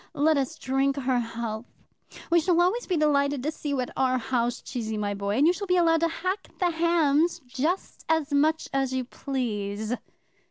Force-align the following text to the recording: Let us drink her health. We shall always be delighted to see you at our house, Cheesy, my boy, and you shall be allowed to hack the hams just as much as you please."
Let 0.15 0.35
us 0.35 0.57
drink 0.57 0.95
her 0.95 1.19
health. 1.19 1.67
We 2.31 2.39
shall 2.39 2.59
always 2.59 2.87
be 2.87 2.97
delighted 2.97 3.43
to 3.43 3.51
see 3.51 3.69
you 3.69 3.81
at 3.81 3.91
our 3.95 4.17
house, 4.17 4.59
Cheesy, 4.59 4.97
my 4.97 5.13
boy, 5.13 5.37
and 5.37 5.45
you 5.45 5.53
shall 5.53 5.67
be 5.67 5.77
allowed 5.77 5.99
to 5.99 6.07
hack 6.07 6.47
the 6.57 6.71
hams 6.71 7.39
just 7.45 8.03
as 8.09 8.33
much 8.33 8.67
as 8.73 8.91
you 8.95 9.03
please." 9.05 9.95